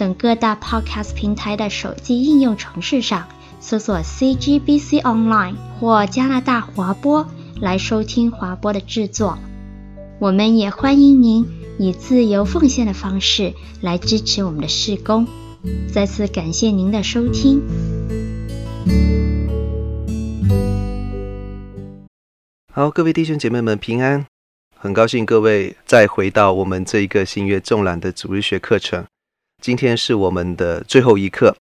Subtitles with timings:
[0.00, 3.28] 等各大 Podcast 平台的手机应用程式上
[3.60, 7.28] 搜索 CGBC Online 或加拿大华播
[7.60, 9.38] 来收听华播的制作。
[10.18, 11.46] 我们也欢迎您
[11.78, 15.26] 以自由奉献的方式来支持我们的事工。
[15.92, 17.60] 再次感谢您的收听。
[22.72, 24.24] 好，各位弟兄姐妹们平安，
[24.74, 29.04] 很高兴各位再回到我们这一个新约纵览的主日学课程。
[29.60, 31.54] 今天是我们的最后一课，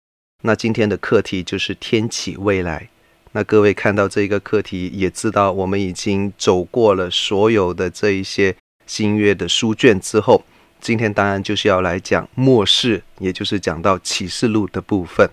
[0.44, 2.90] 那今天的课题就是天启未来。
[3.32, 10.44] 那各位看到这一个课题，也知道我们已经走过了所有的这一些新约的书卷之后，
[10.80, 15.28] 今天当然就是要来讲末世，也就是讲到启示录的部分。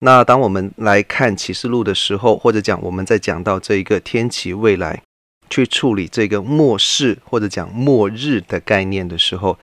[0.00, 5.00] 那当我们来看启示录的时候，或者讲我们在讲到这一个天启未来，
[5.48, 9.56] 去处理这个末世或者讲末日的概念的时候。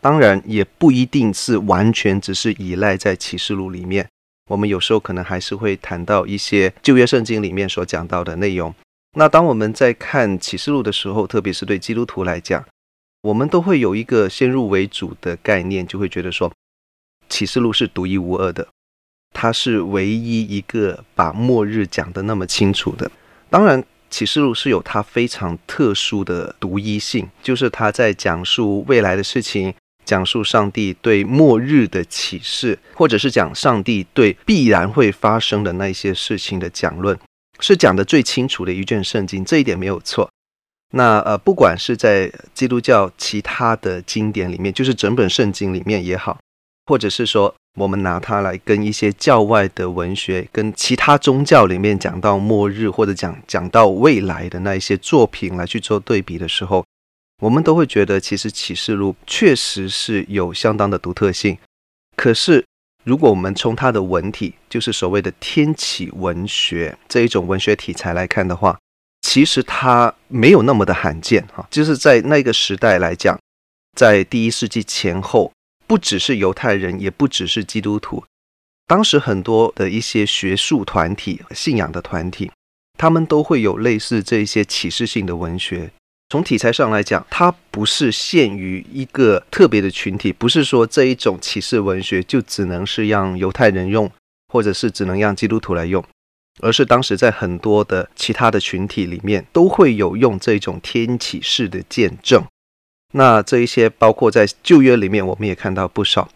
[0.00, 4.08] 当然也不一定是完全只是依赖在启示录里面，
[4.50, 8.74] 我们有时候可能还是会谈到一些旧约圣经里面所讲到的内容。
[9.16, 12.64] 那当我们在看启示录的时候，特别是对基督徒来讲，
[13.22, 16.52] 我们都会有一个先入为主的概念，就会觉得说
[17.28, 18.68] 启示录是独一无二的，
[19.32, 23.10] 它是唯一一个把末日讲得那么清楚的。
[23.50, 23.84] 当然。
[24.10, 29.74] 启示录是有它非常特殊的独一性，就是它在讲述未来的事情，
[30.08, 37.18] 讲述上帝对末日的启示，或者是讲上帝对必然会发生的那一些事情的讲论，
[37.60, 40.30] 是讲得最清楚的一卷圣经，这一点没有错。
[40.94, 46.38] 那呃，不管是在基督教其他的经典里面，就是整本圣经里面也好，
[46.86, 47.54] 或者是说。
[47.78, 56.84] 我们拿它来跟一些教外的文学，跟其他宗教里面讲到末日或者讲讲到未来的那一些作品来去做对比的时候，
[57.40, 61.56] 我们都会觉得，其实启示录确实是有相当的独特性。
[62.16, 62.64] 可是，
[63.04, 68.78] 如果我们从它的文体，就是所谓的天启文学这一种文学题材来看的话，
[69.22, 71.66] 其实它没有那么的罕见哈。
[71.70, 73.38] 就是在那个时代来讲，
[73.96, 75.52] 在第一世纪前后。
[75.88, 78.22] 不只是犹太人，也不只是基督徒。
[78.86, 82.52] 当时很多的一些学术团体、信仰的团体，
[82.98, 85.90] 他们都会有类似这一些启示性的文学。
[86.30, 94.10] 从题材上来讲，它不是限于一个特别的群体，不是说这一种启示文学就只能是让犹太人用，
[94.52, 96.04] 或者是只能让基督徒来用，
[96.60, 102.44] 而是当时在很多的其他的群体里面，都会有用这种天启式的见证。
[103.14, 106.28] 那这一些包括在旧约里面，我们也看到不少。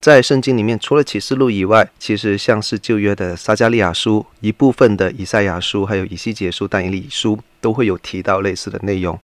[0.00, 9.18] 在圣经里面，除了启示录以外，其实像是旧约的撒迦利亚书、一部分的以赛亚书，还有以西结书、但以理书，都会有提到类似的内容。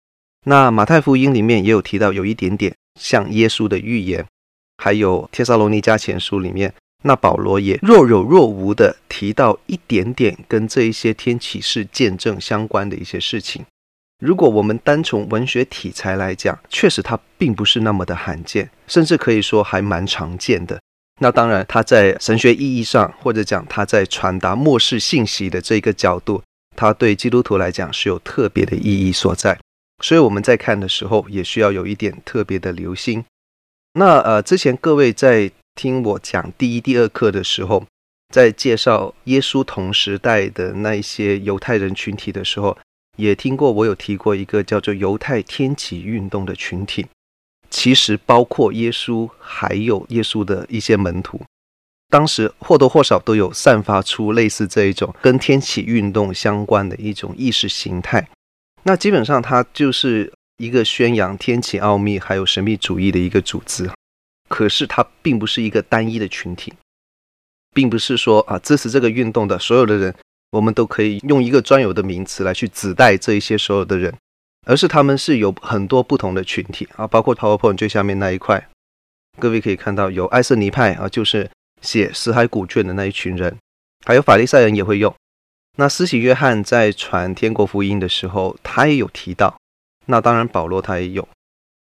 [0.45, 4.25] 那马太福音里面也有提到有一点点像耶稣的预言，
[4.77, 6.73] 还有帖撒罗尼迦前书里面，
[7.03, 13.63] 那保罗也若有若无的提到一点点跟这一些天启式见证相关的一些事情。
[14.19, 20.79] 如果我们单从文学题材来讲，确实它并不是那么的罕见，甚至可以说还蛮常见的。
[21.21, 26.41] 那当然，它在神学意义上，或者讲它在传达末世信息的这个角度，
[26.79, 29.59] 它对基督徒来讲是有特别的意义所在。
[30.01, 33.25] 所以我们在看的时候，也需要有一点特别的留心。
[33.95, 37.83] 那呃，之前各位在听我讲第一、第二课的时候，
[38.33, 42.77] 在介绍耶稣同时代的那一些犹太人群体的时候。
[43.17, 47.05] 也听过，我有提过一个叫做犹太天启运动的群体，
[47.69, 51.41] 其实包括耶稣，还有耶稣的一些门徒，
[52.09, 58.27] 当时或多或少都有散发出类似这一种跟天启运动相关的一种意识形态。
[58.83, 63.89] 那基本上它就是一个宣扬天启奥秘还有神秘主义的一个组织，
[64.49, 66.73] 可是它并不是一个单一的群体，
[67.73, 70.13] 并不是说啊支持这个运动的所有的人。
[70.51, 74.11] 我们都可以用一个专有的名词来去指代这一些所有的人，
[74.65, 78.67] 而是他们是有很多不同的群体啊，包括 PowerPoint 最下面那一块，
[79.37, 81.47] 各位可以看到有艾瑟尼派啊，就是
[81.81, 83.57] 写死海古卷的那一群人，
[84.05, 85.13] 还有法利赛人也会用。
[85.77, 89.55] 那施洗约翰在传天国福音的时候，他也有提到。
[90.07, 91.27] 那当然保罗他也有，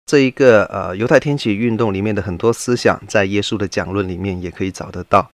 [0.05, 5.29] 这一个呃犹太天启运动里面的很多思想，在耶稣的讲论里面也可以找得到。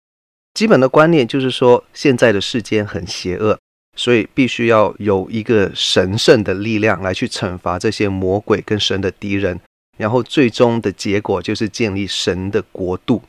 [0.53, 3.57] 基本的观念就是说，现在的世间很邪恶，
[3.97, 9.59] 所以必须要有一个神圣的力量来去惩罚这些魔鬼跟神的敌人，
[9.97, 13.23] 然后最终的结果就是建立神的国度。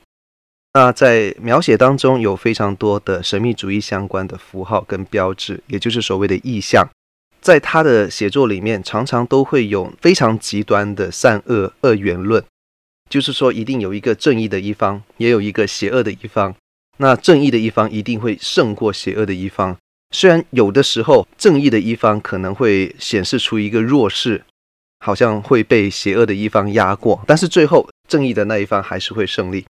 [0.76, 6.88] 那在描写当中有非常多的神秘主义相关的符号跟标志，也就是所谓的意象。
[7.40, 12.42] 在他的写作里面，常常都会有非常极端的善恶二元论，
[13.08, 16.52] 就是说一定有一个正义的一方，也有一个邪恶的一方。
[16.96, 19.76] 那正义的一方一定会胜过邪恶的一方。
[20.10, 24.42] 虽然有的时候正义的一方可能会显示出一个弱势，
[24.98, 29.64] 好像会被邪恶的一方压过，但是最后正义的那一方还是会胜利。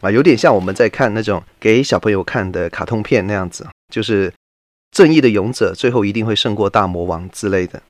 [0.00, 4.32] 啊，有点像我们在看那种给小朋友看的卡通片那样子，就是。
[4.90, 7.82] 正义的勇者最后一定会胜过大魔王之类的，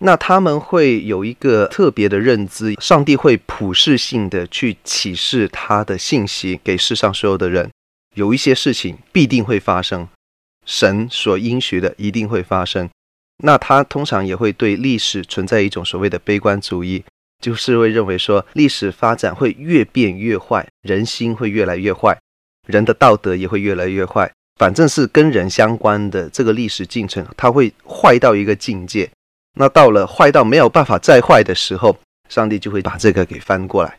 [0.00, 7.70] 那他们会有一个特别的认知，上帝会普世性的去启示他的信息给世上所有的人，
[8.16, 10.08] 有一些事情必定会发生，
[10.66, 12.90] 神所应许的一定会发生。
[13.44, 17.04] 那他通常也会对历史存在一种所谓的悲观主义，
[17.40, 22.18] 就是会认为说历史发展会越变越坏，人心会越来越坏，
[22.66, 24.30] 人的道德也会越来越坏。
[24.56, 29.10] 反正是跟人相关的这个历史进程，它会坏到一个境界。
[29.54, 31.96] 那到了坏到没有办法再坏的时候，
[32.28, 33.98] 上帝就会把这个给翻过来。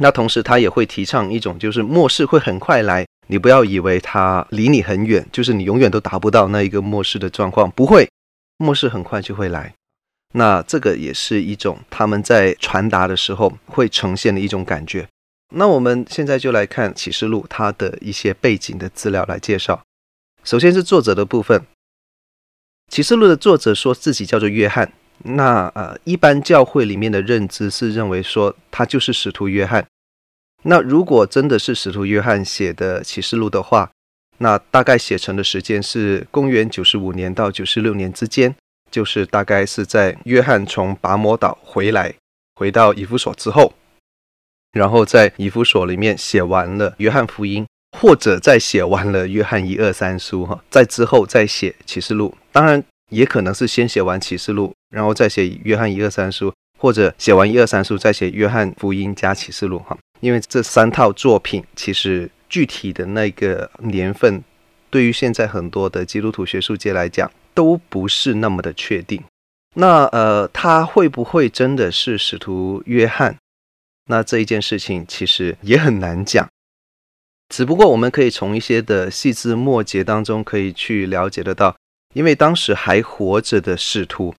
[0.00, 3.06] 那同时，他也会提倡一种，就是末世会很快来。
[3.28, 8.10] 你不要以为它离你很远，就是你永远都达不到那一个末世的状况，不会，
[8.58, 9.72] 末世很快就会来。
[10.36, 15.06] 那这个也是一种他们在传达的时候会呈现的一种感觉。
[15.54, 19.82] 那我们现在就来看《启示录》它的一些背景的资料来介绍。
[20.42, 21.60] 首先是作者的部分，
[22.88, 24.92] 《启示录》的作者说自己叫做约翰。
[25.22, 29.86] 那呃，一般教会里面的认知是认为说他就是使徒约翰。
[30.64, 33.92] 那如果真的是使徒约翰写的《启示录》的话，
[34.38, 38.56] 那大概写成的时间是公元九十五年到九十六年之间，
[38.94, 42.14] 就是大概是在约翰从拔摩岛回来，
[42.54, 43.72] 回到以弗所之后。
[44.70, 47.66] 然后在以弗所里面写完了约翰福音，
[47.98, 52.32] 或者再写完了约翰一二三书哈，在之后再写启示录。
[52.52, 52.80] 当然
[53.10, 59.98] 也可能是先写完启示录，然后再写约翰一二三书，或者写完一二三书再写约翰福音加启示录哈。
[60.20, 64.44] 因为这三套作品其实具体的那个年份，
[64.88, 69.22] 对于现在很多的基督徒学术界来讲都不是那么的确定。
[69.74, 73.36] 那呃，他会不会真的是使徒约翰？
[74.06, 76.46] 那这一件事情其实也很难讲，
[77.48, 81.74] 只不过我们可以从一些的细枝末节当中可以去了解得到，
[82.12, 84.34] 因为当时还活着的使徒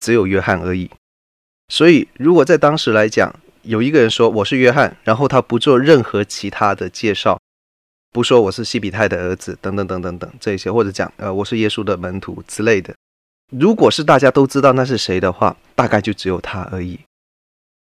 [0.00, 0.90] 只有约翰而已，
[1.68, 7.38] 所以如果在当时来讲，有一个人说我是约翰，然后他不做任何其他的介绍，
[8.18, 12.92] 不说我是西比泰的儿子等等等等等这些，或者讲呃我是耶稣的门徒之类的，
[13.56, 16.98] 如果是大家都知道那是谁的话，大概就只有他而已。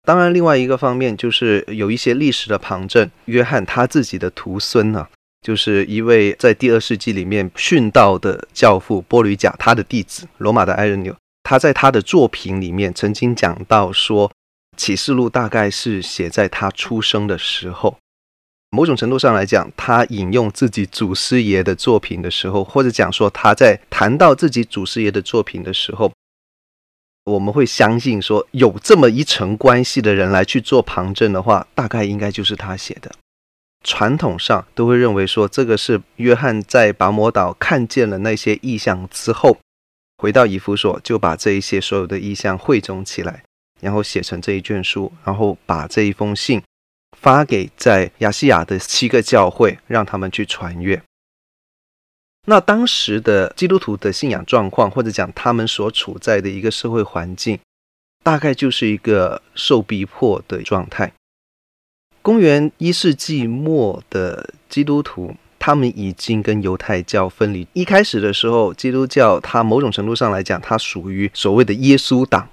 [0.03, 3.11] 当然，另外一个方面就是有一些历史的旁证。
[3.25, 5.09] 约翰他自己的徒孙呢、啊，
[5.41, 14.29] 就是一位在第二世纪里面殉道的教父波吕贾，他的弟子罗马的埃壬纽，他在他的作品里面曾经讲到说，
[14.77, 17.97] 《启示录》大概是写在他出生的时候。
[18.73, 26.11] 某种程度上来讲，他引用自己祖师爷的作品的时候，或者讲说他在谈到自己祖师爷的作品的时候。
[27.25, 33.09] 我们会相信说，有这么一层关系的人来去做旁证的话，大概应该就是他写的。
[33.85, 39.57] 传统上都会认为说，这个是约翰在拔摩岛看见了那些异象之后，
[40.17, 43.43] 回到以弗所，就把这一些所有的异象汇总起来，
[43.79, 46.61] 然后写成这一卷书，然后把这一封信
[47.23, 51.01] 发给在亚细亚的七个教会，让他们去传阅。
[52.47, 57.57] 那当时的基督徒的信仰状况，或者讲他们所处在的一个社会环境，
[58.21, 61.13] 大概就是一个受逼迫的状态。
[62.21, 67.65] 公元一世纪末的基督徒，他们已经跟犹太教分离。
[67.71, 72.49] 一开始的时候，基督教它某种程度上来讲，它属于所谓的耶稣党，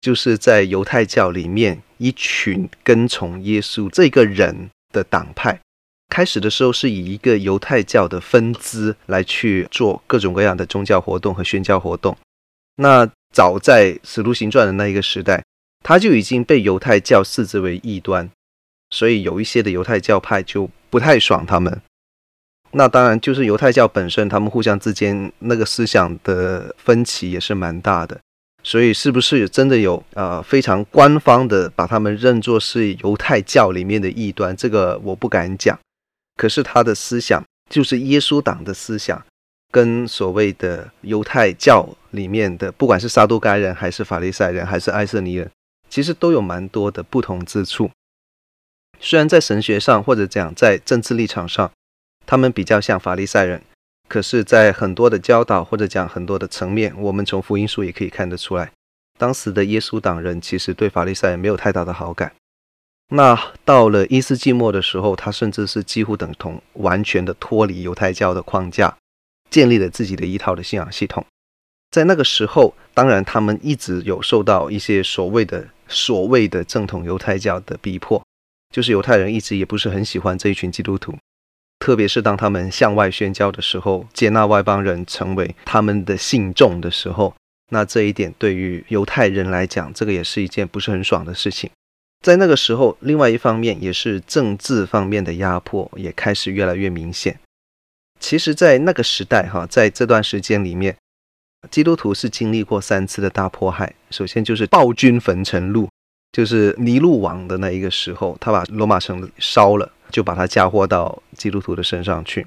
[0.00, 5.60] 就是在犹太教里面一群跟从耶稣这个人的党派。
[6.08, 12.16] 开始的时候是以一个犹太教的分支来去做各种各样的宗教活动和宣教活动。
[12.76, 15.44] 那早在《使徒行传》的那一个时代，
[15.84, 18.28] 他就已经被犹太教视之为异端，
[18.90, 21.80] 所以有一些的犹太教派就不太爽他们。
[22.72, 28.18] 那当然就是犹太教本身，他们互相之间那个思想的分歧也是蛮大的。
[28.62, 34.54] 所以是不是真的有呃非常官方的把他们认作是犹太教里面的异端？
[34.56, 35.78] 这个我不敢讲。
[36.36, 39.22] 可是他的思想就是耶稣党的思想，
[39.70, 45.50] 跟所谓的犹太教里面的，不管是撒都该人，还是法利赛人，还是埃瑟尼人，
[45.88, 47.90] 其实都有蛮多的不同之处。
[48.98, 51.70] 虽然在神学上或者讲在政治立场上，
[52.26, 53.62] 他们比较像法利赛人。
[54.10, 58.72] 可是，在很多的教导或者讲很多的层面，我们从福音书也可以看得出来，
[59.16, 62.32] 当时的耶稣党人其实对法利赛人没有太大的好感。
[63.10, 68.96] 那到了一世纪末的时候，他甚至是几乎等同完全的脱离犹太教的框架，
[69.48, 71.24] 建立了自己的一套的信仰系统。
[71.92, 78.20] 在那个时候，当然他们一直有受到一些所谓的所谓的正统犹太教的逼迫，
[78.74, 81.14] 就是犹太人一直也不是很喜欢这一群基督徒。
[81.80, 87.34] 特别是当他们向外宣教的时候，接纳外邦人成为他们的信众的时候，
[87.70, 91.70] 那这一点对于犹太人来讲，这个也是一件不是很爽的事情。
[92.20, 97.40] 在那个时候，另外一方面也是政治方面的压迫也开始越来越明显。
[98.20, 100.94] 其实，在那个时代，哈，在这段时间里面，
[101.70, 103.94] 基督徒是经历过三次的大迫害。
[104.10, 105.88] 首先就是暴君焚城录，
[106.30, 109.90] 就是尼禄王的那一个时候，他把罗马城烧了。
[110.10, 112.46] 就把他嫁祸到基督徒的身上去，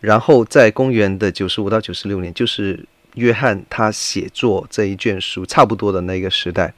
[0.00, 6.72] 然后在公元的九十五到九十六年，就是约翰他写作这一卷书差不多的那个时代，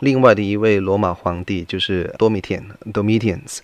[0.00, 3.60] 另外的一位罗马皇帝就是 Domitian Domitians，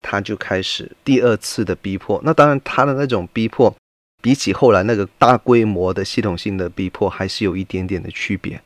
[0.00, 2.20] 他就开始第二次的逼迫。
[2.22, 3.74] 那当然，他的那种逼迫
[4.22, 8.62] 比起后来那个大规模的系统性的逼迫，还是有一点点的区别。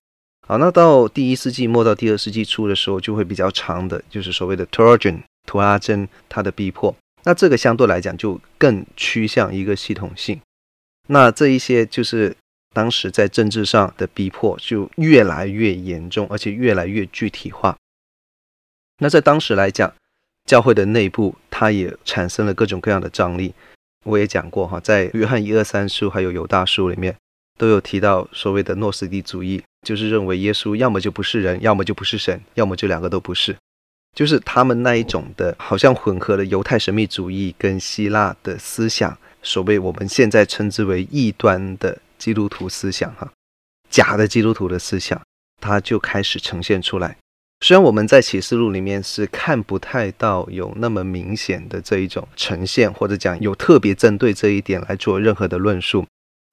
[0.47, 5.23] 好，那到第一世纪末到第二世纪初的时候，就会比较长的，就是所谓的 Trajan。
[5.47, 10.40] 图拉真他的逼迫，那这个相对来讲就更趋向一个系统性。
[11.09, 12.37] 那这一些就是
[12.73, 17.76] 当时在政治上的逼迫就越来越严重，而且越来越具体化。
[18.99, 19.93] 那在当时来讲，
[20.45, 23.54] 教会的内部它也产生了各种各样的张力。
[24.04, 27.16] 我也讲过哈，在约翰一二三书还有犹大书里面
[27.57, 33.57] 都有提到所谓的诺斯底主义，就是认为耶稣要么就不是人，要么就不是神，要么就两个都不是。
[34.14, 43.28] 就是他们那一种的，好像混合了犹太神秘主义跟希腊的思想，所谓我们现在称之为异端的基督徒思想，哈，
[43.90, 45.21] 假的基督徒的思想，
[45.61, 47.16] 它就开始呈现出来。
[47.61, 56.06] 虽然我们在启示录里面是看不太到有那么明显的这一种呈现，或者讲有特别针对这一点来做任何的论述，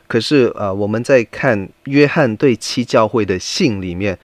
[0.08, 4.18] 可是呃，我们在看约翰对七教会的信里面。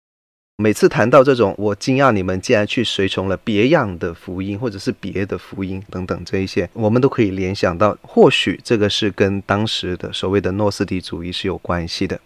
[0.60, 12.20] 每次谈到这种，我惊讶你们竟然去随从了别样的福音，或者是别的福音等等这一些，我们都可以联想到，或许这个是跟当时的所谓的诺斯底主义是有关系的。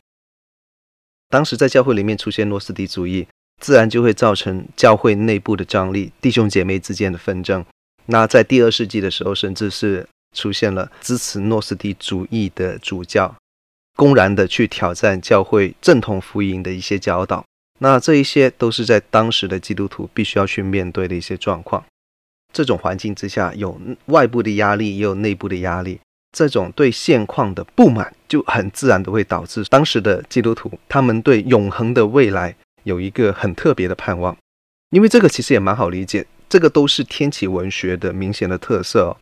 [1.27, 3.27] 当时在教会里面出现诺斯底主义，
[3.61, 7.65] 自然就会造成教会内部的张力，弟兄姐妹之间的纷争。
[8.05, 13.35] 那在第二世纪的时候，甚至是出现了支持诺斯底主义的主教，
[13.97, 17.43] 公然的去挑战教会正统福音的一些教导。
[17.83, 21.83] 那这一些都是在当时的基督徒必须要去面对的一些状况。
[22.53, 25.99] 这种环境之下，有外部的压力，也有内部的压力。
[26.31, 34.37] 这种对现况的不满，就很自然的会导致当时的基督徒，他们对永恒的未来有一个很特别的盼望。
[34.91, 39.17] 因为这个其实也蛮好理解，这个都是天启文学的明显的特色哦。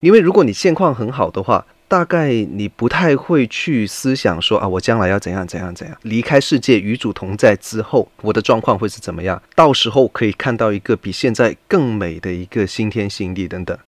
[0.00, 9.40] 因为如果你现况很好的话，大概你不太会去思想说啊，我将来要怎样怎样怎样，离开世界与主同在之后，我的状况会是怎么样？
[9.54, 13.78] 到时候可以看到一个比现在更美的一个新天新地等等。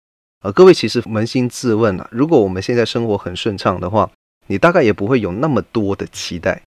[0.44, 4.10] 呃，各位其实扪心自问啊，如果我们现在生活很顺畅的话，
[4.46, 6.62] 你大概也不会有那么多的期待。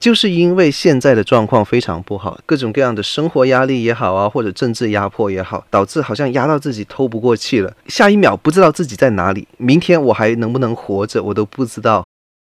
[0.00, 7.74] 就是因为现在的状况非常不好，各种各样的生活压力也好啊，或者政治压迫也好，导致好像压到自己透不过气了。
[7.86, 12.04] 下一秒不知道自己在哪里，明天我还能不能活着，我都不知道。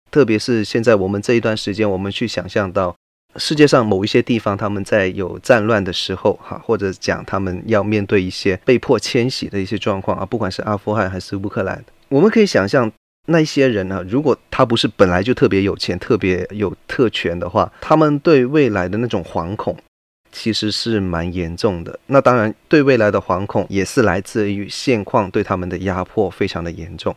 [0.10, 2.96] 特别是现在我们这一段时间，我们去想象到
[3.36, 12.89] 世界上某一些地方，他们在有战乱的时候，哈，或者讲他们要面对一些被迫迁徙的一些状况啊，不管是阿富汗还是乌克兰，我们可以想象。
[13.30, 14.04] 那些人呢？
[14.10, 19.78] 如果他不是本来就特别有钱、特别有特权的话，他们对未来的那种惶恐，
[20.32, 22.00] 其实是蛮严重的。
[22.08, 27.16] 那当然，对未来的惶恐也是来自于现况对他们的压迫非常的严重。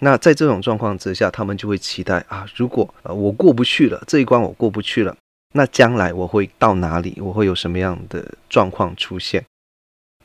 [0.00, 5.14] 那在这种状况之下，他们就会期待啊，如果呃我过不去了，这一关我过不去了，
[5.52, 7.18] 那将来我会到哪里？
[7.20, 9.44] 我会有什么样的状况出现？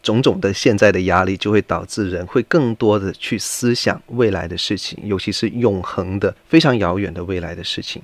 [0.05, 8.03] 种种的现在的压力，就会导致人会更多的去思想未来的事情，尤其是永恒的、非常遥远的未来的事情。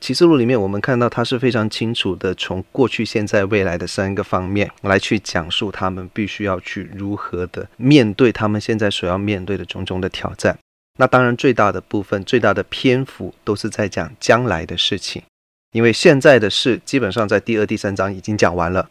[0.00, 10.58] 启示录里面，我们看到它是非常清楚的，从过去、现在、未来的三个方面来去讲述他们必须要去如何的面对他们现在所要面对的种种的挑战。
[10.98, 15.22] 那当然，最大的部分、最大的篇幅都是在讲将来的事情，
[15.72, 18.90] 因为现在的事基本上在第二、第三章已经讲完了，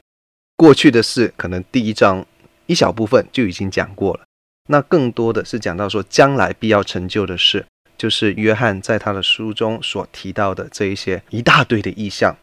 [0.62, 2.24] 过去的事可能第一章
[2.68, 4.22] 一小部分就已经讲过了。
[4.70, 7.66] 那更多的是讲到说将来必要成就的事。
[7.98, 12.36] 就是约翰在他的书中所提到的这一些一大堆的意象，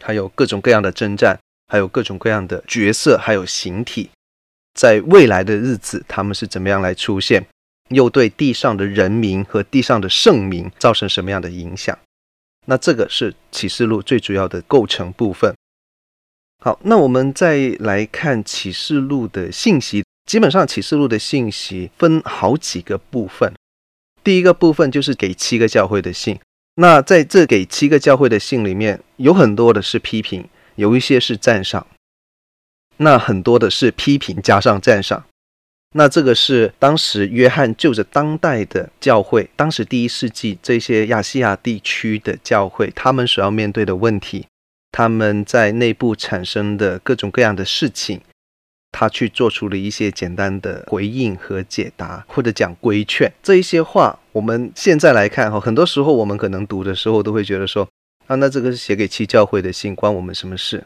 [0.00, 4.08] 还有各种各样的征战，还有各种各样的角色，还有形体，
[4.74, 7.44] 在未来的日子他们是怎么样来出现，
[7.88, 11.98] 又对地上的人民和地上的圣民造成什么样的影响？
[12.66, 15.52] 那这个是启示录最主要的构成部分。
[16.66, 23.52] 好，那我们再来看启示录的信息，基本上启示录的信息分好几个部分。
[24.24, 26.40] 第一个部分就是给七个教会的信，
[26.74, 31.86] 那在这给七个教会的信里面，有很多的是批评，有一些是赞赏，
[32.96, 35.24] 那很多的是批评加上赞赏。
[35.94, 44.48] 那这个是当时约翰就着当代的教会，当时第一世纪这些亚细亚地区的教会，他们所要面对的问题，
[44.96, 48.18] 他们在内部产生的各种各样的事情。
[48.92, 54.18] 他去做出了一些简单的回应和解答，或者讲规劝这一些话。
[54.32, 57.86] 我们现在来看哈，很多时候我们可能读的时候都会觉得说
[58.26, 60.82] 啊，那这个是写给七教会的信，关我们什么事？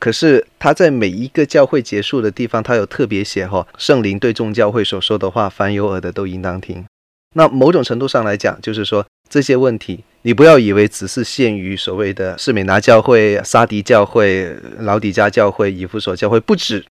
[0.00, 6.86] 可是他在每一个教会结束的地方，他有特别写哈，圣灵对众教会所说的话，凡有耳的都应当听。
[7.34, 16.84] 那某种程度上来讲，就是说这些问题，你不要以为只是限于所谓的士美拿教会、沙迪教会、老底加教会、以弗所教会，不止。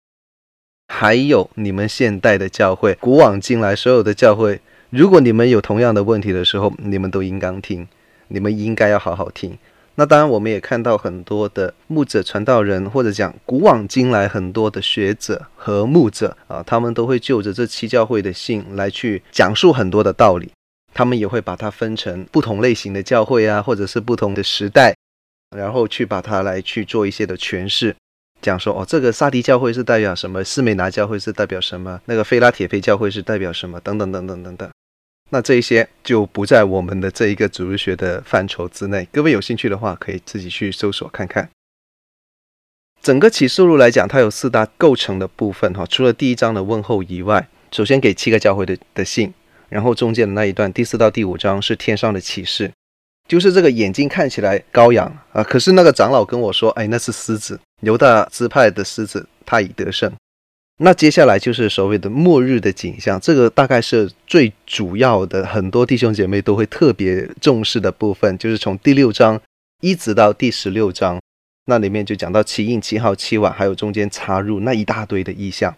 [0.87, 4.61] 还有你们现代的教会，古往今来所有的教会，
[4.91, 7.87] 如果你们有同样的问题的时候，你们都应当听，
[8.27, 9.57] 你们应该要好好听。
[9.95, 20.51] 那当然，我们也看到很多的牧者、传道人，或者讲古往今来很多的学者和牧者啊，他们都会就着这七教会的信来去讲述很多的道理。
[20.93, 24.95] 他们也会把它分成不同类型的教会啊，或者是不同的时代，
[25.55, 27.95] 然后去把它来去做一些的诠释。
[28.41, 30.43] 讲说哦，这个撒迪教会是代表什么？
[30.43, 32.01] 斯美拿教会是代表什么？
[32.05, 33.79] 那个菲拉铁非教会是代表什么？
[33.79, 34.69] 等等等等等等。
[35.29, 39.07] 那这一些就不在我们的这一个主日学的范畴之内。
[39.11, 41.49] 各位有兴趣的话，可以自己去搜索看看。
[43.01, 45.85] 整个启示录来讲，它有四大构成的部分哈。
[45.85, 49.33] 除了第一章的问候以外，首先给七个教会的的信，
[49.73, 52.71] 然后中间的那一段第四到第五章是天上的启示。
[53.27, 60.11] 就是这个眼睛看起来羔羊啊，可是那个长老跟我说，哎，那是狮子，犹大支派的狮子，他已得胜。
[60.79, 69.39] 那接下来就是所谓的末日的景象，这个大概是最主要的，很多弟兄姐妹都会特别重视的部分，就是从第六章
[69.81, 71.21] 一直到第十六章，
[71.67, 75.73] 那里面就讲到七印、七号、七碗，还有中间插入那一大堆的意象。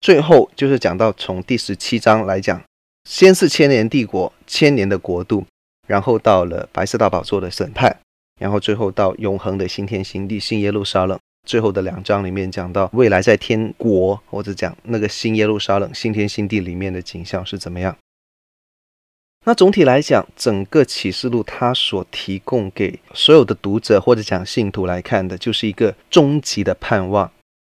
[0.00, 2.62] 最后就是讲到从第十七章来讲，
[3.04, 5.44] 先是千年帝国，千年的国度。
[5.88, 7.94] 然后到了白色大宝座的审判，
[8.40, 11.18] 然后最后到永恒的新天新地、新耶路撒冷。
[11.44, 17.96] 最后的两章里面讲到未来在天国，或者讲那个新耶路撒冷、新天新地里面的景象是怎么样。
[19.44, 27.28] 那总体来讲，整个启示录它所提供给所有的读者或者讲信徒来看的，就是一个终极的盼望。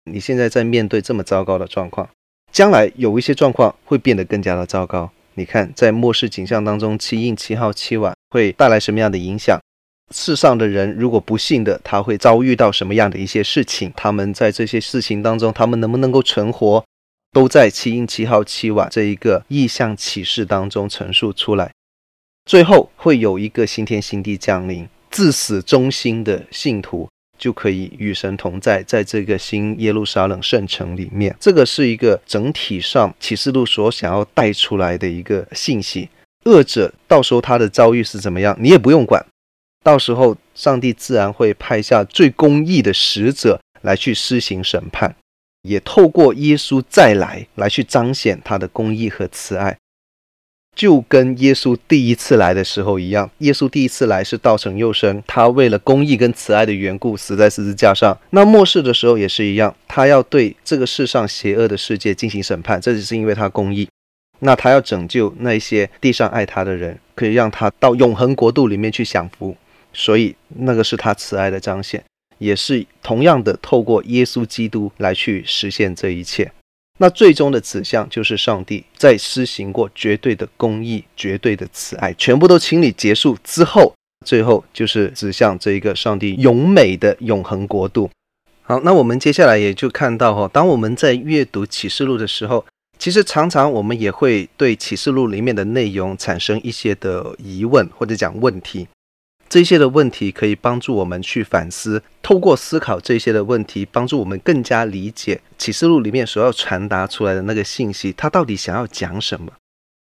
[0.05, 2.07] 你现在在面对这么糟糕的状况，
[2.53, 5.11] 将来有一些状况会变得更加的糟糕。
[5.37, 9.59] 你看，在末世景象当中，七印、七号、七晚会带来什么样的影响？
[10.15, 13.93] 世上的人如果不信的，他会遭遇到什么样的一些事情？
[13.97, 16.85] 他们在这些事情当中，他们能不能够存活？
[17.33, 21.73] 都在七印、七号、七晚这一个异象启示当中陈述出来。
[22.45, 27.09] 最后会有一个新天新地降临，至死忠心的信徒。
[27.39, 31.35] 就可以与神同在，在这个新耶路撒冷圣城里面。
[31.39, 36.09] 这个是一个整体上启示录所想要带出来的一个信息。
[36.45, 39.25] 恶者到时候他的遭遇是怎么样，你也不用管。
[39.83, 45.15] 到时候上帝自然会派下最公义的使者来去施行审判，
[45.63, 49.77] 也透过耶稣再来来去彰显他的公义和慈爱。
[50.75, 58.19] 就跟耶稣第一次来的时候一样，耶稣第一次来是道成肉身，他为了公义跟慈爱的缘故死在十字架上。
[58.31, 63.89] 那末世的时候也是一样，他要对这个世上邪恶的世界进行审判，这只是因为他公义。
[64.41, 69.57] 那他要拯救那些地上爱他的人，可以让他到永恒国度里面去享福，
[69.93, 72.03] 所以那个是他慈爱的彰显，
[72.39, 76.51] 也是同样的透过耶稣基督来去实现这一切。
[76.99, 83.93] 那最终的指向就是上帝在施行过绝对的公义、绝对的慈爱，全部都清理结束之后，
[84.25, 88.09] 最后就是指向这一个上帝永美的永恒国度。
[88.63, 92.65] 好，那我们接下来也就看到哈，当我们在阅读启示录的时候，
[92.97, 98.87] 其实常常我们也会对启示录里面的内容产生一些的疑问或者讲问题。
[99.55, 109.53] 这些的问题可以帮助我们去反思，透过思考这些的问题，帮助我们更加理解启示录里面所要传达出来的那个信息，它到底想要讲什么。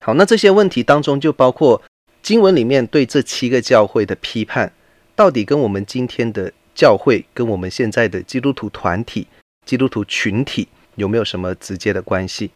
[0.05, 1.81] 好，那这些问题当中就包括
[2.23, 4.71] 经文里面对这七个教会的批判，
[5.17, 9.27] 到底跟我们今天的教会跟我们现在的基督徒团体、
[9.65, 12.51] 基督徒群体有没有什么直接的关系？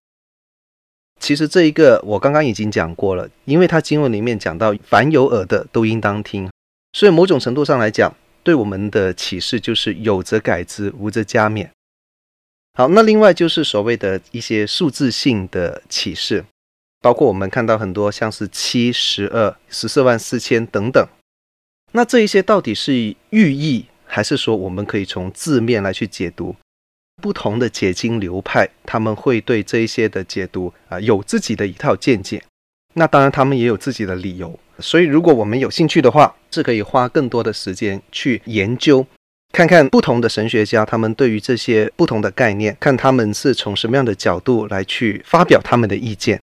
[1.19, 6.51] 其实这一个我刚刚已经讲过了，因为他经文里面讲到凡有耳的都应当听，
[6.95, 11.69] 所以某种程度上来讲，对我们的启示就是有则改之，无则加勉。
[12.75, 16.45] 好，那另外就是所谓的一些数字性的启示，
[17.01, 21.05] 包括我们看到很多像是七、十二、十四万四千等等，
[21.93, 23.87] 那这一些到底是寓意？
[24.07, 26.55] 还是说，我们可以从字面来去解读，
[27.21, 32.45] 不同的解经流派，他们会对这一些的解读啊有自己的一套见解。
[32.93, 34.57] 那当然，他们也有自己的理由。
[34.79, 39.07] 所以，如果我们有兴趣的话，是可以花更多的时间去研究，
[39.53, 46.41] 看看不同的神学家他们对于这些不同的概念，看他们是从什么样的角度来去发表他们的意见。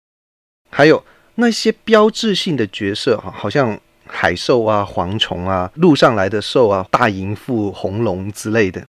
[0.69, 1.03] 还有
[1.35, 3.79] 那些标志性的角色，哈，好像。
[4.11, 8.83] 海兽啊，蝗虫啊，陆上来的兽啊，大淫妇、红龙之类的。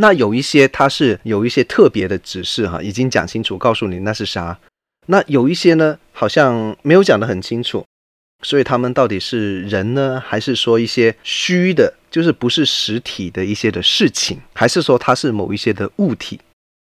[0.00, 4.58] 那有一些它是有一些特别的指示哈，已经讲清楚，告诉你那是啥。
[5.06, 7.84] 那有一些呢，好像没有讲得很清楚。
[8.44, 16.38] 所以他们到底是人呢，还是说一些虚的，就是不是实体的一些的事情，还是说它是某一些的物体？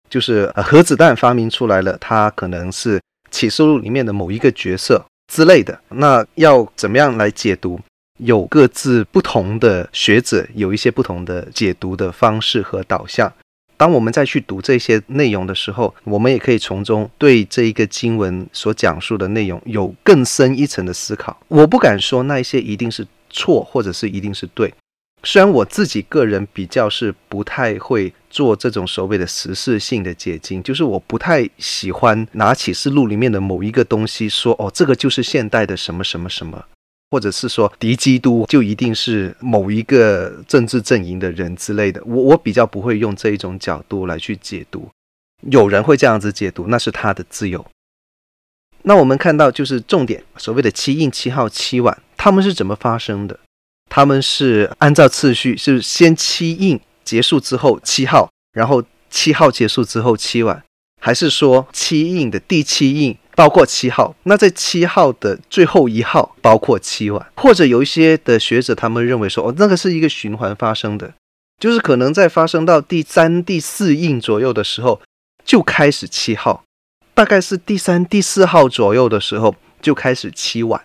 [0.09, 2.99] 就是核子弹发明出来了，它可能是
[3.31, 5.05] 启示录里面的某一个角色。
[5.33, 7.79] 之类的，那要怎么样来解读？
[8.19, 13.31] 有各自不同的学者，有一些不同的解读的方式和导向。
[13.77, 21.37] 当我们再去读这些内容的时候，我们也可以从中对这一个经文所讲述的内容有更深一层的思考。
[21.47, 24.73] 我不敢说那一些一定是错，或者是一定是对。
[25.23, 36.63] 虽然我自己个人比较是不太会做这种所谓的时事性的解经，就是我不太喜欢拿启示录里面的某一个东西说，哦，这个就是现代的什么什么什么，
[37.15, 42.03] 或者是说敌基督就一定是某一个政治阵营的人之类的。
[42.05, 44.89] 我我比较不会用这一种角度来去解读。
[45.49, 47.65] 有人会这样子解读，那是他的自由。
[48.81, 53.39] 那我们看到就是重点，所谓的七印、七号、七晚，他们是怎么发生的？
[53.89, 60.61] 他们是按照次序，是先七印结束之后七号，然后七号结束之后七晚，
[61.01, 64.15] 还是说七印的第七印包括七号？
[64.23, 67.27] 那在七号的最后一号包括七晚？
[67.35, 71.13] 或者有一些的学者他们认为说，哦，那个是一个循环发生的，
[71.59, 75.01] 就是可能在发生到第三、第四印左右的时候
[75.43, 76.63] 就开始七号，
[77.13, 80.81] 大概是第三、第四号左右的时候就开始七晚。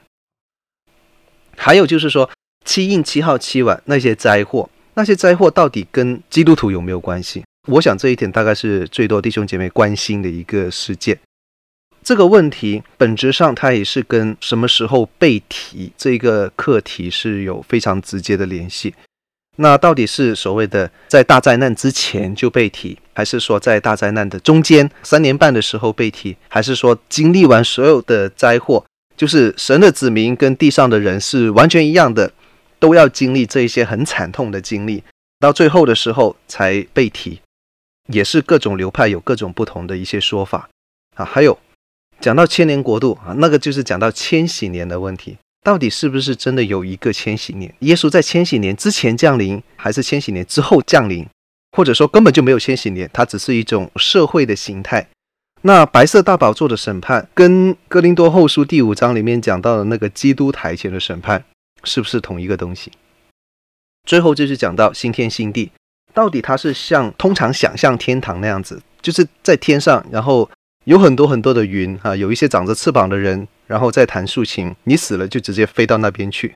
[1.57, 2.29] 还有就是说。
[2.63, 7.43] 七印、七号、七晚，那些灾祸，那些灾祸到底跟基督徒有没有关系？
[7.67, 11.19] 我想这一点大概是最多弟兄姐妹关心的一个事件。
[12.03, 18.95] 这个问题本质上它也是跟什么时候被提这个课题是有非常直接的联系。
[19.57, 28.83] 那到底是所谓的在大灾难之前就被提，还是说在大灾难的中间三年半的时候被提，还是说经历完所有的灾祸，
[29.17, 32.33] 就是神的子民跟地上的人是完全一样的？
[32.79, 35.05] 都要经历这一些很惨痛的经历，
[35.39, 37.41] 到最后的时候才被提，
[38.07, 40.71] 也是各种流派有各种不同的一些说法
[41.17, 41.25] 啊。
[41.27, 41.59] 还有
[42.21, 47.75] 讲到千年国度啊，那个就是讲到千禧年的问题，到底是不是真的有一个千禧年？
[47.81, 51.27] 耶稣在千禧年之前降临，还是千禧年之后降临？
[51.77, 55.09] 或者说根本就没有千禧年，它只是一种社会的形态？
[55.63, 61.45] 那白色大宝座的审判，跟哥林多后书第五章里面讲到的那个基督台前的审判，
[61.85, 62.91] 是不是同一个东西？
[64.05, 65.71] 最后就是讲到新天新地，
[66.13, 70.51] 到底它是像通常想象天堂那样子，就是在天上，然后
[70.91, 76.53] 有很多很多的云啊，有一些长着翅膀的人，然后在弹竖琴，你死了就直接飞到那边去，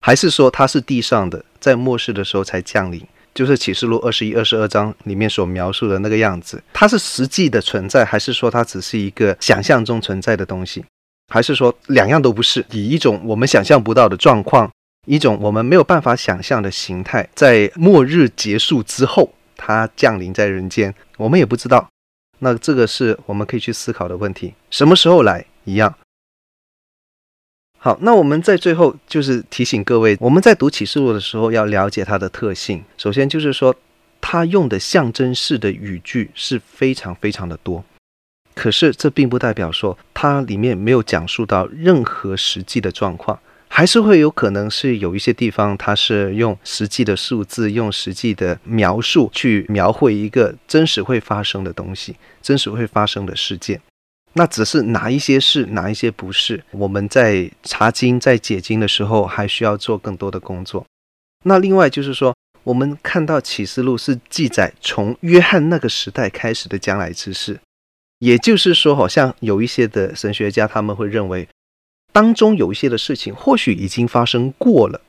[0.00, 6.62] 还是说它是地上的，在末世的时候才降临，就是启示录二十一、二十二章里面所描述的那个样子？
[6.72, 10.82] 它是实际的存在，还是说它只是一个想象中存在的东西？
[11.30, 14.70] 还是说两样都不是，以一种我们想象不到的状况，
[15.06, 21.86] 一种我们没有办法想象的形态，在末日结束之后，它降临在人间，我们也不知道。
[22.38, 24.54] 那这个是我们可以去思考的问题。
[24.70, 25.46] 什么时候来？
[25.64, 25.94] 一样。
[27.78, 32.84] 好，那我们在最后就是提醒各位，我们在读启示录的时候要了解它的特性。
[32.96, 33.74] 首先就是说，
[34.20, 37.84] 它用的象征式的语句是非常非常的多。
[38.54, 43.38] 可是这并不代表说它里面没有讲述到任何实际的状况，
[43.68, 53.80] 还是会有可能是有一些地方它是用实际的数字、用实际的描述去描绘一个真实会发生的东西、真实会发生的事件。
[54.32, 56.62] 那只是哪一些是，哪一些不是？
[56.70, 60.84] 我们在查经、在解经的时候，还需要做更多的工作。
[61.44, 67.58] 那另外就是说，我们看到启示录是记载从约翰那个时代开始的将来之事。
[68.18, 71.48] 也就是说，好像有一些的神学家他们会认为，
[72.16, 75.02] 当中有一些的事情或许已经发生过了。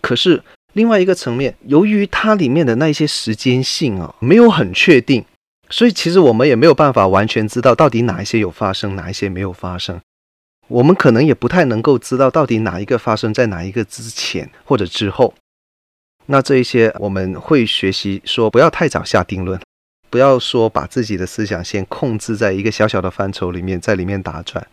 [0.00, 5.24] 可是另外一个层面，由于它里面的那一些时间性啊，没有很确定，
[5.70, 10.00] 所以其实我们也没有办法完全知道到底哪一些有发生，哪一些没有发生。
[10.66, 15.34] 我们可能也不太能够知道到底哪一个发生在哪一个之前或者之后。
[16.26, 19.60] 那这一些我们会学习说，不要太早下定论。
[20.10, 24.66] 不要说把自己的思想先控制在一个小小的范畴里面，在里面打转，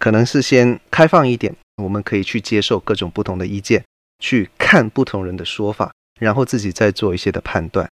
[0.00, 3.84] 可能是先开放一点，我们可以去接受各种不同的意见，
[4.18, 7.88] 去看不同人的说法，然后自己再做一些的判断。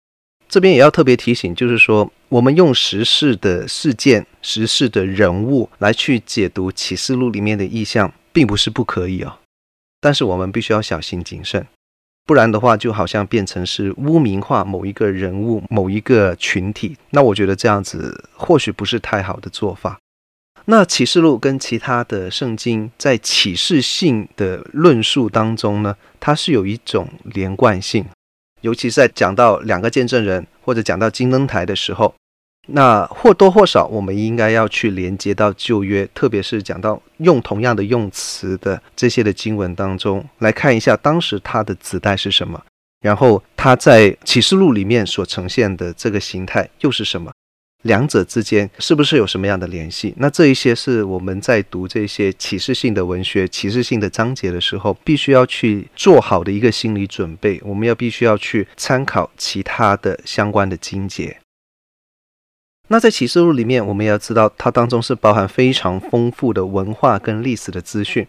[0.47, 9.39] 这边也要特别提醒，就是说我们用时事的事件、时事的人物来去解读启示录里面的意象，并不是不可以哦，
[9.99, 11.65] 但是我们必须要小心谨慎。
[12.27, 16.95] 不然的话，就好像变成是污名化某一个人物、某一个群体。
[17.09, 19.99] 那我觉得这样子或许不是太好的做法。
[20.65, 28.06] 那启示录跟其他的圣经在启示性的论述当中呢，它是有一种连贯性，
[28.62, 32.13] 尤其是在讲到两个见证人或者讲到金灯台的时候。
[32.67, 42.60] 那或多或少，我们应该要去连接到旧约，特别是讲到用同样的用词的这些的经文当中，来看一下当时它的子代是什么，
[43.01, 47.32] 然后它在启示录里面所呈现的这个形态又是什么，
[47.85, 50.13] 两者之间是不是有什么样的联系？
[50.17, 57.61] 那这一些是我们在读这些启示性的文学、启示性的章节的时候，必须要去做好的一个心理准备。
[57.63, 61.37] 我们要必须要去参考其他的相关的经节。
[62.87, 68.27] 那在启示录里面，我们要知道，它当中是包含非常丰富的文化跟历史的资讯。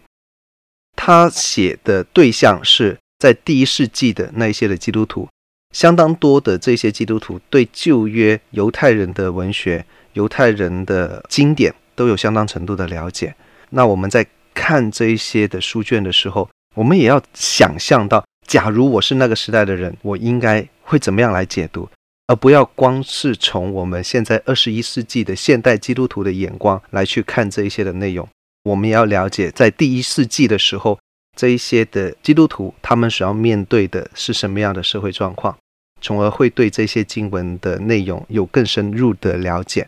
[0.95, 5.27] 他写的对象是在第一世纪的那一些的基督徒，
[5.71, 13.35] 相当多的这些基督徒对旧约犹太人的文学、犹太人的经典都有相当程度的了解。
[13.69, 21.87] 那我们在看这一些的书卷的时候，我们也要想象到，假如我是那个时代的人，我应该会怎么样来解读。
[22.27, 28.27] 而不要光是从我们现在二十一世纪的现代基督徒的眼光来去看这一些的内容，
[28.63, 30.99] 我们也要了解，在第一世纪的时候，
[31.37, 35.55] 这一些的基督徒他们所要面对的是什么样的社会状况，
[36.01, 39.87] 从而会对这些经文的内容有更深入的了解。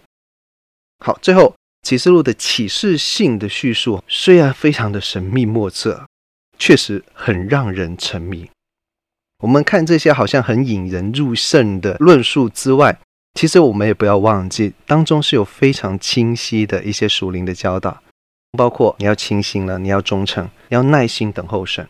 [1.03, 6.05] 好，最后启示录的启示性的叙述虽然非常的神秘莫测，
[6.57, 8.49] 确实很让人沉迷。
[9.41, 12.99] 我们看这些好像很引人入胜的论述之外，
[13.35, 18.03] 其实我们也不要忘记，当中是有非常清晰的一些属灵的教导，
[18.57, 21.87] 包括你要清心了，你要忠诚，你要耐心等候神，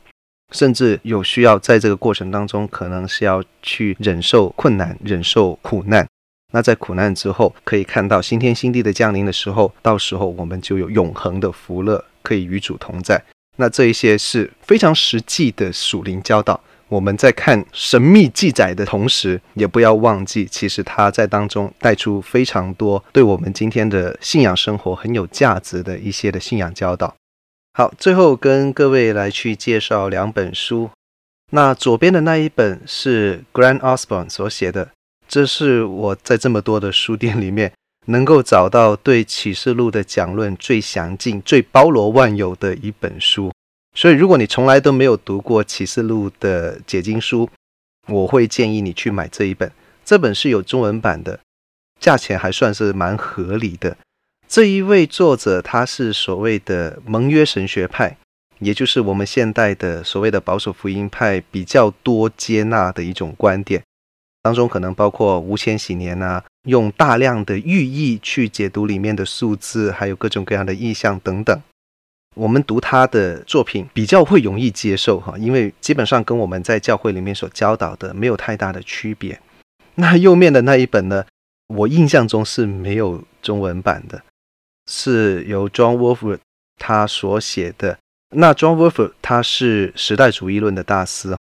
[0.52, 6.08] 甚至有需要在这个过程当中，可能是要去忍受困难、忍受苦难。
[6.52, 13.24] 那在苦难之后，可以看到新天新地的降临的时候，到时候我们就有永恒的福乐，可以与主同在。
[13.58, 16.60] 那这一些是非常实际的属灵教导。
[16.90, 27.16] 我们在看神秘记载的同时，也不要忘记，其实他在当中带出非常多对我们今天的信仰生活很有价值的一些的信仰教导。
[27.74, 30.90] 好，最后跟各位来去介绍两本书。
[31.52, 34.90] 那左边的那一本是 Grant Osborne 所写的，
[35.28, 37.72] 这是我在这么多的书店里面
[38.08, 43.52] 能够找到对启示录的讲论最详尽、最包罗万有的一本书。
[43.96, 47.50] 所以，如果你从来都没有读过启示录的解经书，
[48.08, 49.72] 我会建议你去买这一本。
[50.06, 51.40] 这本是有中文版的，
[52.00, 53.98] 价钱还算是蛮合理的。
[54.48, 58.18] 这一位作者他是所谓的盟约神学派，
[58.60, 63.84] 也就是我们现代的所谓的保守福音派比较多接纳的一种观点。
[64.42, 71.62] 当中可能包括无千禧年啊，用大量的寓意去解读里面的数字，还有各种各样的意象等等。
[72.36, 79.40] 我们读他的作品比较会容易接受哈，因为基本上跟我们在教会里面所教导的没有太大的区别。
[79.96, 81.26] 那右面的那一本呢，
[81.68, 84.22] 我印象中是没有中文版的，
[84.90, 86.40] 是由 John Wolford
[86.78, 87.98] 他所写的
[88.36, 91.36] 那 John Wolford 他是时代主义论的大师，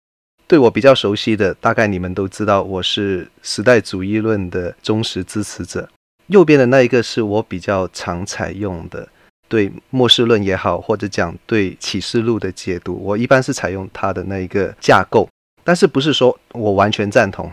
[0.47, 5.89] 对我比较熟悉的，大概你们都知道，我是时代主义论的忠实支持者。
[6.29, 9.09] 右边的那一个是我比较常采用的，
[9.49, 15.29] 对末世论也好，或者讲对启示录的解读，我一般是采用它的那一个架构，
[15.63, 17.51] 但是不是说我完全赞同。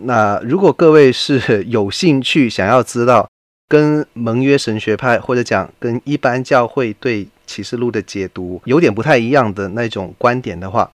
[0.00, 3.28] 那如果各位是 有兴趣想要知道
[3.68, 10.90] 跟盟约神学派或者讲跟一般教会对启示录的解读有点不太一样的那种观点的话，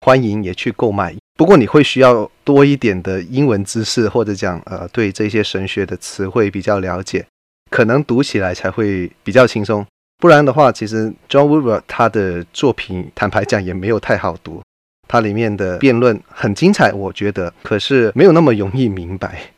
[0.00, 1.14] 欢迎也去购买。
[1.36, 7.26] 不过你会需要多一点的英文知识或者讲呃对这些神学的词汇比较了解，
[7.74, 9.84] 可能读起来才会比较轻松。
[10.18, 14.62] 不然的话，其实 John Weaver 他的作品坦白讲也没有太好读。
[15.08, 19.50] 它里面的辩论很精彩，我觉得，可是没有那么容易明白。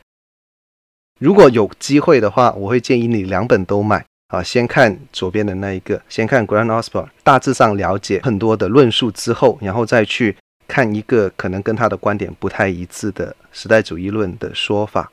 [1.21, 10.35] 如果有机会的话，我会建议你两本都买啊，先看左边的那一个，先看 Grant Osborne，大致上了解很多的论述之后，然后再去
[10.67, 15.13] 看一个可能跟他的观点不太一致的时代主义论的说法。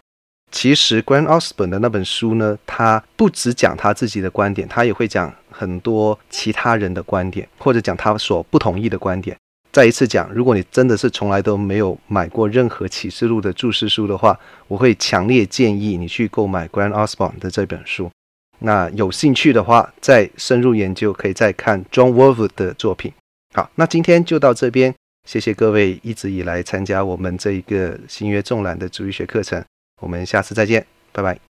[0.53, 9.35] 其实 Grant Osborne 的那本书呢，他不只讲他自己的观点，他也会讲很多其他人的观点，或者讲他所不同意的观点。
[9.71, 18.11] 再一次讲，如果你真的是从来都没有买过任何启示录的注释书的话，我会强烈建议你去购买 Grant Osborne 的这本书。
[18.59, 23.11] 那有兴趣的话，再深入研究，可以再看 John Walvoord 的作品。
[23.55, 24.93] 好，那今天就到这边，
[25.27, 29.63] 谢谢各位一直以来参加我们这一个新约纵览的主义学课程。
[30.03, 31.52] 我们下次再见，拜拜。